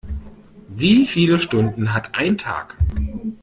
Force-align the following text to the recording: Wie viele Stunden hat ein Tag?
Wie 0.69 1.05
viele 1.05 1.39
Stunden 1.39 1.93
hat 1.93 2.17
ein 2.17 2.35
Tag? 2.35 2.75